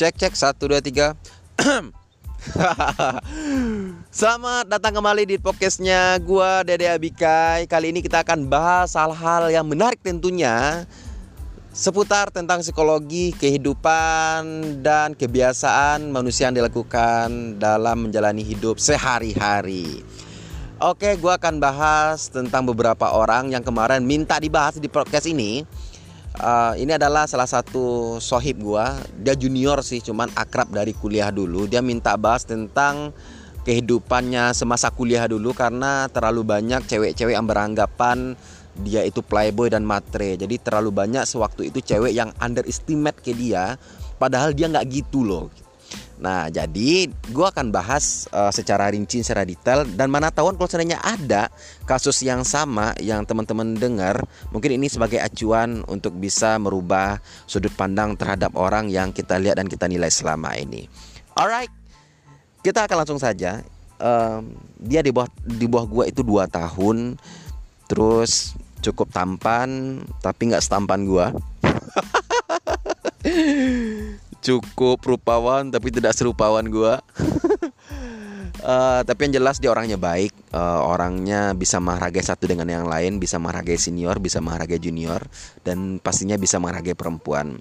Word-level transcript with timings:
Cek 0.00 0.16
cek 0.16 0.32
satu 0.32 0.64
dua 0.64 0.80
tiga. 0.80 1.12
Selamat 4.08 4.64
datang 4.64 4.96
kembali 4.96 5.28
di 5.28 5.36
podcastnya 5.36 6.16
gua 6.24 6.64
Dede 6.64 6.88
Abikai. 6.88 7.68
Kali 7.68 7.92
ini 7.92 8.00
kita 8.00 8.24
akan 8.24 8.48
bahas 8.48 8.96
hal-hal 8.96 9.52
yang 9.52 9.68
menarik 9.68 10.00
tentunya 10.00 10.88
seputar 11.76 12.32
tentang 12.32 12.64
psikologi, 12.64 13.36
kehidupan 13.36 14.40
dan 14.80 15.12
kebiasaan 15.12 16.08
manusia 16.08 16.48
yang 16.48 16.56
dilakukan 16.56 17.60
dalam 17.60 18.08
menjalani 18.08 18.40
hidup 18.40 18.80
sehari-hari. 18.80 20.00
Oke, 20.80 21.12
gua 21.20 21.36
akan 21.36 21.60
bahas 21.60 22.32
tentang 22.32 22.64
beberapa 22.64 23.04
orang 23.12 23.52
yang 23.52 23.60
kemarin 23.60 24.00
minta 24.00 24.40
dibahas 24.40 24.80
di 24.80 24.88
podcast 24.88 25.28
ini 25.28 25.60
uh, 26.38 26.74
ini 26.78 26.94
adalah 26.94 27.26
salah 27.26 27.48
satu 27.48 28.16
sohib 28.22 28.62
gua. 28.62 28.94
Dia 29.18 29.34
junior 29.34 29.82
sih 29.82 29.98
cuman 29.98 30.30
akrab 30.38 30.70
dari 30.70 30.94
kuliah 30.94 31.34
dulu. 31.34 31.66
Dia 31.66 31.82
minta 31.82 32.14
bahas 32.14 32.46
tentang 32.46 33.10
kehidupannya 33.66 34.54
semasa 34.54 34.88
kuliah 34.94 35.26
dulu 35.26 35.52
karena 35.52 36.06
terlalu 36.08 36.46
banyak 36.46 36.86
cewek-cewek 36.86 37.34
yang 37.36 37.44
beranggapan 37.44 38.38
dia 38.80 39.02
itu 39.02 39.20
playboy 39.20 39.68
dan 39.68 39.82
matre. 39.82 40.38
Jadi 40.38 40.62
terlalu 40.62 40.94
banyak 40.94 41.26
sewaktu 41.26 41.74
itu 41.74 41.82
cewek 41.82 42.14
yang 42.14 42.30
underestimate 42.38 43.18
ke 43.18 43.34
dia 43.34 43.74
padahal 44.20 44.52
dia 44.52 44.68
nggak 44.68 44.86
gitu 44.92 45.24
loh 45.24 45.48
Nah, 46.20 46.52
jadi 46.52 47.08
gue 47.08 47.46
akan 47.48 47.72
bahas 47.72 48.28
uh, 48.28 48.52
secara 48.52 48.92
rinci, 48.92 49.24
secara 49.24 49.48
detail 49.48 49.88
dan 49.88 50.12
mana 50.12 50.28
tahu 50.28 50.52
kalau 50.52 50.68
seandainya 50.68 51.00
ada 51.00 51.48
kasus 51.88 52.20
yang 52.20 52.44
sama 52.44 52.92
yang 53.00 53.24
teman-teman 53.24 53.72
dengar, 53.72 54.20
mungkin 54.52 54.76
ini 54.76 54.92
sebagai 54.92 55.16
acuan 55.16 55.80
untuk 55.88 56.12
bisa 56.20 56.60
merubah 56.60 57.16
sudut 57.48 57.72
pandang 57.72 58.20
terhadap 58.20 58.52
orang 58.52 58.92
yang 58.92 59.16
kita 59.16 59.40
lihat 59.40 59.56
dan 59.56 59.66
kita 59.66 59.88
nilai 59.88 60.12
selama 60.12 60.52
ini. 60.60 60.84
Alright, 61.32 61.72
kita 62.60 62.84
akan 62.84 62.96
langsung 63.00 63.16
saja. 63.16 63.64
Um, 64.00 64.56
dia 64.76 65.00
di 65.00 65.12
bawah 65.12 65.28
di 65.44 65.64
bawah 65.64 65.88
gue 65.88 66.04
itu 66.12 66.20
dua 66.20 66.44
tahun, 66.48 67.16
terus 67.88 68.52
cukup 68.84 69.08
tampan 69.12 70.00
tapi 70.20 70.52
nggak 70.52 70.64
setampan 70.64 71.00
gue. 71.08 71.26
cukup 74.40 75.00
rupawan 75.04 75.68
tapi 75.68 75.92
tidak 75.92 76.16
serupawan 76.16 76.64
gue 76.64 76.94
uh, 78.64 79.00
tapi 79.04 79.20
yang 79.28 79.40
jelas 79.40 79.60
dia 79.60 79.72
orangnya 79.72 79.96
baik. 80.00 80.32
Uh, 80.50 80.82
orangnya 80.82 81.54
bisa 81.54 81.78
menghargai 81.78 82.24
satu 82.24 82.50
dengan 82.50 82.66
yang 82.66 82.86
lain 82.88 83.22
bisa 83.22 83.38
menghargai 83.38 83.78
senior 83.78 84.18
bisa 84.18 84.42
menghargai 84.42 84.82
junior 84.82 85.22
dan 85.62 86.02
pastinya 86.02 86.34
bisa 86.34 86.58
menghargai 86.58 86.96
perempuan. 86.96 87.60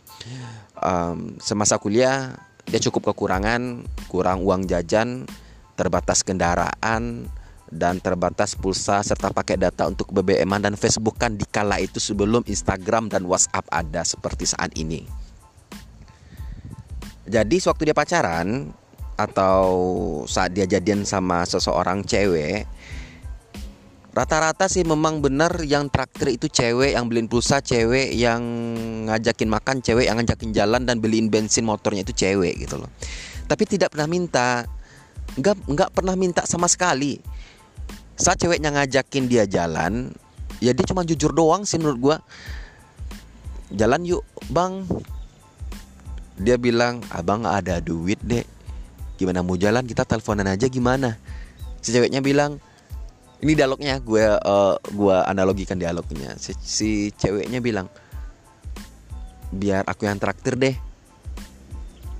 Um, 0.79 1.35
semasa 1.43 1.75
kuliah 1.77 2.39
dia 2.69 2.79
cukup 2.79 3.13
kekurangan 3.13 3.83
kurang 4.07 4.45
uang 4.45 4.69
jajan 4.69 5.27
terbatas 5.75 6.23
kendaraan 6.23 7.27
dan 7.69 8.01
terbatas 8.01 8.57
pulsa 8.57 9.05
serta 9.05 9.29
pakai 9.29 9.55
data 9.55 9.85
untuk 9.85 10.09
BBM 10.09 10.57
dan 10.57 10.73
Facebook 10.73 11.21
kan 11.21 11.37
dikala 11.37 11.77
itu 11.77 12.01
sebelum 12.01 12.41
Instagram 12.49 13.13
dan 13.13 13.29
WhatsApp 13.29 13.69
ada 13.69 14.01
seperti 14.01 14.49
saat 14.49 14.73
ini. 14.73 15.18
Jadi 17.29 17.61
sewaktu 17.61 17.93
dia 17.93 17.95
pacaran 17.95 18.73
atau 19.13 19.67
saat 20.25 20.55
dia 20.55 20.65
jadian 20.65 21.05
sama 21.05 21.45
seseorang 21.45 22.01
cewek 22.07 22.65
rata-rata 24.09 24.65
sih 24.65 24.81
memang 24.81 25.21
benar 25.21 25.61
yang 25.61 25.85
traktir 25.87 26.33
itu 26.33 26.49
cewek 26.49 26.97
yang 26.97 27.05
beliin 27.05 27.29
pulsa 27.29 27.61
cewek 27.61 28.09
yang 28.17 28.41
ngajakin 29.05 29.47
makan 29.47 29.79
cewek 29.85 30.09
yang 30.09 30.17
ngajakin 30.17 30.49
jalan 30.51 30.81
dan 30.83 30.97
beliin 30.97 31.29
bensin 31.29 31.63
motornya 31.63 32.01
itu 32.01 32.11
cewek 32.11 32.57
gitu 32.67 32.81
loh. 32.81 32.89
Tapi 33.45 33.63
tidak 33.69 33.93
pernah 33.93 34.09
minta 34.09 34.65
nggak 35.37 35.55
nggak 35.71 35.89
pernah 35.93 36.17
minta 36.17 36.41
sama 36.49 36.65
sekali. 36.65 37.21
Saat 38.19 38.43
ceweknya 38.43 38.73
ngajakin 38.73 39.29
dia 39.29 39.45
jalan 39.45 40.11
ya 40.59 40.73
dia 40.75 40.85
cuma 40.89 41.05
jujur 41.05 41.31
doang 41.31 41.63
sih 41.63 41.77
menurut 41.77 41.99
gua. 42.01 42.17
Jalan 43.69 44.01
yuk 44.03 44.25
bang 44.49 44.89
dia 46.39 46.55
bilang 46.55 47.03
abang 47.11 47.43
ada 47.43 47.83
duit 47.83 48.17
deh 48.23 48.43
gimana 49.19 49.43
mau 49.43 49.59
jalan? 49.59 49.83
Kita 49.83 50.07
teleponan 50.07 50.47
aja 50.47 50.71
gimana? 50.71 51.19
Si 51.83 51.91
ceweknya 51.91 52.23
bilang 52.23 52.57
ini 53.39 53.55
dialognya 53.55 53.99
gue 53.99 54.23
uh, 54.23 54.75
gue 54.79 55.17
analogikan 55.27 55.75
dialognya. 55.75 56.39
Si, 56.39 56.55
si 56.59 56.89
ceweknya 57.19 57.59
bilang 57.59 57.91
biar 59.51 59.83
aku 59.89 60.05
yang 60.05 60.21
traktir 60.21 60.53
deh 60.55 60.77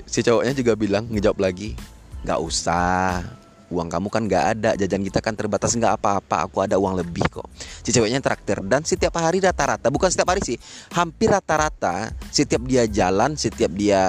si 0.09 0.25
cowoknya 0.25 0.57
juga 0.57 0.73
bilang 0.73 1.05
ngejawab 1.05 1.37
lagi 1.37 1.77
nggak 2.25 2.39
usah 2.41 3.21
uang 3.69 3.87
kamu 3.87 4.07
kan 4.09 4.21
nggak 4.25 4.45
ada 4.57 4.69
jajan 4.75 5.01
kita 5.05 5.21
kan 5.21 5.33
terbatas 5.37 5.73
nggak 5.77 6.01
apa-apa 6.01 6.49
aku 6.49 6.65
ada 6.65 6.75
uang 6.77 6.97
lebih 6.97 7.25
kok. 7.29 7.47
Si 7.57 7.93
ceweknya 7.93 8.21
traktir 8.21 8.61
dan 8.65 8.81
setiap 8.85 9.15
hari 9.21 9.41
rata-rata 9.41 9.89
bukan 9.93 10.09
setiap 10.09 10.33
hari 10.33 10.41
sih 10.41 10.57
hampir 10.93 11.29
rata-rata 11.29 12.11
setiap 12.33 12.65
dia 12.65 12.89
jalan 12.89 13.37
setiap 13.37 13.69
dia 13.73 14.01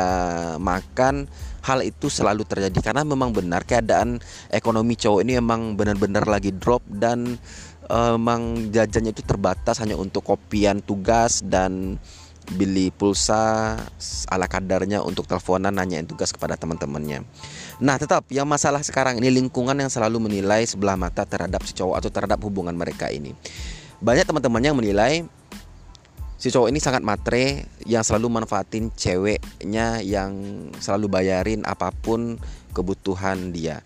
makan 0.56 1.28
hal 1.60 1.84
itu 1.84 2.08
selalu 2.08 2.48
terjadi. 2.48 2.80
Karena 2.80 3.04
memang 3.04 3.30
benar 3.36 3.68
keadaan 3.68 4.18
ekonomi 4.48 4.96
cowok 4.96 5.20
ini 5.22 5.36
memang 5.38 5.76
benar-benar 5.76 6.24
lagi 6.24 6.56
drop 6.56 6.82
dan 6.88 7.36
emang 7.90 8.70
jajannya 8.70 9.10
itu 9.10 9.22
terbatas 9.26 9.82
hanya 9.82 9.98
untuk 9.98 10.22
kopian 10.22 10.78
tugas 10.80 11.42
dan 11.42 11.98
beli 12.50 12.90
pulsa 12.90 13.76
ala 14.26 14.46
kadarnya 14.50 15.04
untuk 15.06 15.28
teleponan 15.30 15.70
nanyain 15.70 16.06
tugas 16.08 16.34
kepada 16.34 16.58
teman-temannya. 16.58 17.22
Nah, 17.78 17.96
tetap 17.96 18.26
yang 18.32 18.48
masalah 18.48 18.82
sekarang 18.82 19.22
ini 19.22 19.30
lingkungan 19.30 19.76
yang 19.78 19.92
selalu 19.92 20.26
menilai 20.30 20.66
sebelah 20.66 20.98
mata 20.98 21.22
terhadap 21.22 21.62
si 21.62 21.76
cowok 21.78 21.96
atau 22.02 22.10
terhadap 22.10 22.40
hubungan 22.42 22.74
mereka 22.74 23.06
ini. 23.08 23.36
Banyak 24.02 24.26
teman-teman 24.26 24.62
yang 24.64 24.76
menilai 24.76 25.22
si 26.40 26.48
cowok 26.48 26.72
ini 26.72 26.80
sangat 26.82 27.04
matre 27.04 27.68
yang 27.86 28.02
selalu 28.02 28.40
manfaatin 28.40 28.90
ceweknya 28.96 30.00
yang 30.00 30.32
selalu 30.80 31.06
bayarin 31.12 31.62
apa 31.68 31.94
pun 31.94 32.40
kebutuhan 32.74 33.54
dia. 33.54 33.84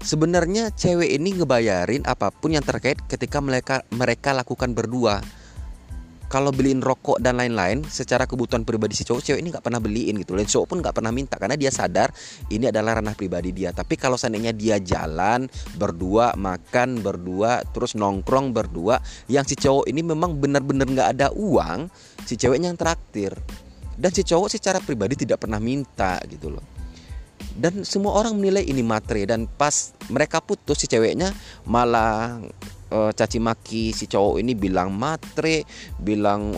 Sebenarnya 0.00 0.72
cewek 0.72 1.08
ini 1.08 1.36
ngebayarin 1.40 2.04
apa 2.04 2.28
pun 2.28 2.52
yang 2.52 2.64
terkait 2.64 3.00
ketika 3.08 3.40
mereka 3.40 3.80
mereka 3.92 4.36
lakukan 4.36 4.76
berdua 4.76 5.24
kalau 6.26 6.50
beliin 6.50 6.82
rokok 6.82 7.22
dan 7.22 7.38
lain-lain 7.38 7.86
secara 7.86 8.26
kebutuhan 8.26 8.66
pribadi 8.66 8.98
si 8.98 9.06
cowok 9.06 9.22
cewek 9.22 9.40
ini 9.40 9.54
nggak 9.54 9.64
pernah 9.64 9.78
beliin 9.78 10.18
gitu. 10.18 10.34
Dan 10.34 10.46
cowok 10.46 10.66
pun 10.66 10.78
nggak 10.82 10.94
pernah 10.94 11.12
minta 11.14 11.38
karena 11.38 11.54
dia 11.54 11.70
sadar 11.70 12.10
ini 12.50 12.70
adalah 12.70 12.98
ranah 12.98 13.14
pribadi 13.14 13.54
dia. 13.54 13.70
Tapi 13.70 13.94
kalau 13.94 14.18
seandainya 14.18 14.50
dia 14.50 14.82
jalan 14.82 15.46
berdua 15.78 16.34
makan 16.34 17.00
berdua 17.00 17.62
terus 17.70 17.94
nongkrong 17.94 18.50
berdua 18.50 18.98
yang 19.30 19.46
si 19.46 19.54
cowok 19.54 19.86
ini 19.86 20.02
memang 20.02 20.38
benar-benar 20.38 20.86
nggak 20.90 21.08
ada 21.18 21.28
uang 21.34 21.86
si 22.26 22.34
ceweknya 22.34 22.74
yang 22.74 22.78
traktir. 22.78 23.32
Dan 23.96 24.12
si 24.12 24.26
cowok 24.26 24.52
secara 24.52 24.82
pribadi 24.82 25.16
tidak 25.16 25.46
pernah 25.46 25.62
minta 25.62 26.20
gitu 26.28 26.52
loh. 26.52 26.76
Dan 27.56 27.88
semua 27.88 28.12
orang 28.20 28.36
menilai 28.36 28.68
ini 28.68 28.84
materi 28.84 29.24
dan 29.24 29.48
pas 29.48 29.96
mereka 30.12 30.44
putus 30.44 30.76
si 30.76 30.84
ceweknya 30.84 31.32
malah 31.64 32.36
uh, 32.96 33.10
caci 33.12 33.36
maki 33.36 33.92
si 33.92 34.08
cowok 34.08 34.40
ini 34.40 34.56
bilang 34.56 34.96
matre, 34.96 35.68
bilang 36.00 36.56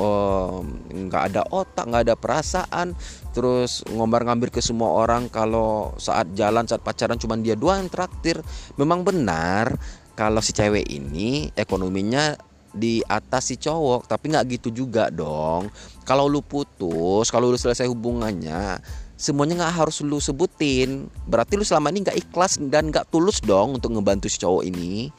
nggak 0.88 1.22
uh, 1.22 1.28
ada 1.28 1.42
otak, 1.50 1.84
nggak 1.90 2.02
ada 2.06 2.14
perasaan, 2.14 2.94
terus 3.34 3.82
ngombar-ngambir 3.90 4.54
ke 4.54 4.62
semua 4.62 4.94
orang 4.94 5.26
kalau 5.26 5.92
saat 5.98 6.30
jalan 6.38 6.64
saat 6.70 6.80
pacaran 6.86 7.18
cuma 7.18 7.34
dia 7.34 7.58
dua 7.58 7.82
yang 7.82 7.90
traktir. 7.90 8.38
Memang 8.78 9.02
benar 9.02 9.74
kalau 10.14 10.38
si 10.38 10.54
cewek 10.54 10.86
ini 10.86 11.50
ekonominya 11.58 12.38
di 12.68 13.00
atas 13.08 13.50
si 13.50 13.56
cowok 13.58 14.06
tapi 14.06 14.30
nggak 14.30 14.46
gitu 14.60 14.68
juga 14.70 15.10
dong. 15.10 15.66
Kalau 16.06 16.30
lu 16.30 16.40
putus 16.44 17.28
kalau 17.34 17.50
lu 17.50 17.58
selesai 17.58 17.90
hubungannya 17.90 18.78
semuanya 19.18 19.66
nggak 19.66 19.74
harus 19.82 19.98
lu 20.06 20.22
sebutin. 20.22 21.10
Berarti 21.26 21.58
lu 21.58 21.66
selama 21.66 21.90
ini 21.90 22.06
nggak 22.06 22.18
ikhlas 22.28 22.62
dan 22.70 22.94
nggak 22.94 23.10
tulus 23.10 23.42
dong 23.42 23.82
untuk 23.82 23.90
ngebantu 23.90 24.30
si 24.30 24.38
cowok 24.38 24.62
ini 24.62 25.10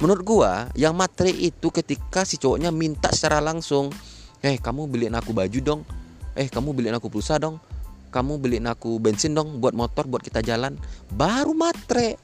menurut 0.00 0.22
gua 0.24 0.52
yang 0.74 0.94
materi 0.94 1.50
itu 1.50 1.70
ketika 1.70 2.26
si 2.26 2.38
cowoknya 2.40 2.74
minta 2.74 3.10
secara 3.14 3.38
langsung 3.38 3.90
eh 4.44 4.60
kamu 4.60 4.90
beliin 4.90 5.14
aku 5.16 5.32
baju 5.32 5.58
dong. 5.62 5.80
Eh 6.34 6.50
kamu 6.50 6.74
beliin 6.74 6.96
aku 6.98 7.08
pulsa 7.08 7.38
dong. 7.38 7.58
Kamu 8.10 8.38
beliin 8.38 8.70
aku 8.70 8.98
bensin 9.02 9.34
dong 9.34 9.58
buat 9.58 9.74
motor 9.74 10.06
buat 10.06 10.22
kita 10.22 10.44
jalan. 10.44 10.78
Baru 11.10 11.54
matre. 11.56 12.20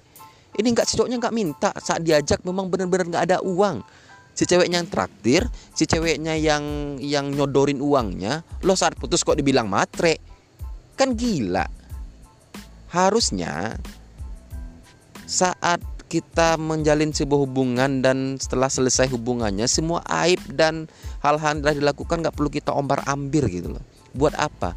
Ini 0.55 0.67
nggak 0.67 0.87
si 0.87 0.99
cowoknya 0.99 1.19
nggak 1.19 1.35
minta. 1.35 1.71
Saat 1.79 2.03
diajak 2.03 2.43
memang 2.43 2.69
benar-benar 2.69 3.07
nggak 3.09 3.25
ada 3.31 3.39
uang. 3.41 3.83
Si 4.31 4.47
ceweknya 4.47 4.81
yang 4.81 4.89
traktir 4.89 5.43
si 5.75 5.85
ceweknya 5.85 6.39
yang 6.39 6.97
yang 7.03 7.29
nyodorin 7.35 7.83
uangnya 7.83 8.47
lo 8.65 8.73
saat 8.79 8.97
putus 8.97 9.21
kok 9.27 9.37
dibilang 9.37 9.67
matre? 9.67 10.17
Kan 10.95 11.19
gila. 11.19 11.67
Harusnya 12.89 13.77
saat 15.27 15.83
kita 16.11 16.59
menjalin 16.59 17.15
sebuah 17.15 17.47
hubungan 17.47 18.03
dan 18.03 18.35
setelah 18.35 18.67
selesai 18.67 19.07
hubungannya 19.15 19.71
semua 19.71 20.03
aib 20.27 20.43
dan 20.51 20.91
hal-hal 21.23 21.55
yang 21.55 21.63
telah 21.63 21.77
dilakukan 21.79 22.27
nggak 22.27 22.35
perlu 22.35 22.51
kita 22.51 22.75
ombar 22.75 23.07
ambir 23.07 23.47
gitu 23.47 23.79
loh 23.79 23.85
buat 24.11 24.35
apa 24.35 24.75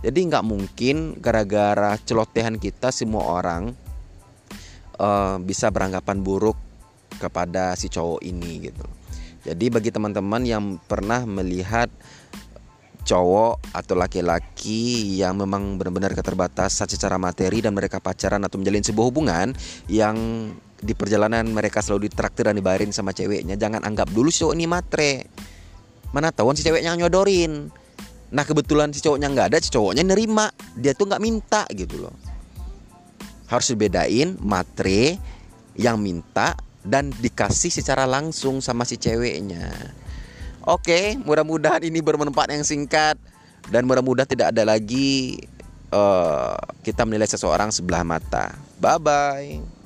Jadi 0.00 0.32
nggak 0.32 0.44
mungkin 0.48 1.20
gara-gara 1.20 1.92
celotehan 2.00 2.56
kita 2.56 2.88
semua 2.88 3.36
orang 3.36 3.76
uh, 4.96 5.36
bisa 5.36 5.68
beranggapan 5.68 6.24
buruk 6.24 6.56
kepada 7.20 7.76
si 7.76 7.92
cowok 7.92 8.24
ini 8.24 8.72
gitu. 8.72 8.86
Jadi 9.44 9.68
bagi 9.68 9.92
teman-teman 9.92 10.40
yang 10.48 10.80
pernah 10.88 11.28
melihat 11.28 11.92
cowok 13.10 13.74
atau 13.74 13.94
laki-laki 13.98 15.18
yang 15.18 15.34
memang 15.34 15.74
benar-benar 15.74 16.14
keterbatasan 16.14 16.86
secara 16.86 17.18
materi 17.18 17.58
dan 17.58 17.74
mereka 17.74 17.98
pacaran 17.98 18.38
atau 18.46 18.62
menjalin 18.62 18.86
sebuah 18.86 19.06
hubungan 19.10 19.50
yang 19.90 20.14
di 20.78 20.94
perjalanan 20.94 21.42
mereka 21.50 21.82
selalu 21.82 22.06
ditraktir 22.06 22.46
dan 22.46 22.54
dibayarin 22.54 22.94
sama 22.94 23.10
ceweknya 23.10 23.58
jangan 23.58 23.82
anggap 23.82 24.06
dulu 24.14 24.30
cowok 24.30 24.54
ini 24.54 24.66
matre. 24.70 25.12
Mana 26.14 26.30
tahu 26.30 26.54
si 26.54 26.62
ceweknya 26.62 26.94
nyodorin? 26.94 27.70
Nah 28.30 28.44
kebetulan 28.46 28.94
si 28.94 29.02
cowoknya 29.02 29.26
nggak 29.34 29.46
ada 29.54 29.58
si 29.58 29.74
cowoknya 29.74 30.06
nerima. 30.06 30.46
Dia 30.78 30.94
tuh 30.94 31.10
nggak 31.10 31.22
minta 31.22 31.66
gitu 31.74 32.06
loh. 32.06 32.14
Harus 33.50 33.74
dibedain 33.74 34.38
matre 34.38 35.18
yang 35.74 35.98
minta 35.98 36.54
dan 36.86 37.10
dikasih 37.10 37.74
secara 37.74 38.06
langsung 38.06 38.62
sama 38.62 38.86
si 38.86 38.96
ceweknya 38.96 39.98
Oke, 40.68 41.16
mudah-mudahan 41.24 41.80
ini 41.80 42.04
bermanfaat 42.04 42.52
yang 42.52 42.66
singkat 42.66 43.16
dan 43.72 43.88
mudah-mudahan 43.88 44.28
tidak 44.28 44.52
ada 44.52 44.68
lagi 44.68 45.40
uh, 45.88 46.56
kita 46.84 47.08
menilai 47.08 47.28
seseorang 47.28 47.72
sebelah 47.72 48.04
mata. 48.04 48.56
Bye 48.76 49.00
bye. 49.00 49.79